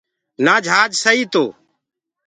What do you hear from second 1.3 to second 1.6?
تو